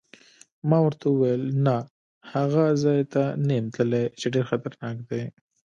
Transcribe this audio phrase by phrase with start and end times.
[0.69, 1.75] ما ورته وویل: نه،
[2.33, 5.23] هغه ځای ته نه یم تللی چې ډېر خطرناک دی.